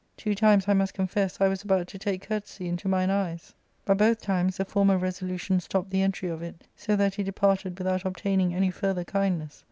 [0.17, 3.53] Two times, I must confess, I was about to take courtesy into mine eyes;
[3.85, 7.77] but both times the former resolution stopped the entry of it, so that he departed
[7.77, 9.59] without obtaining any further kindness.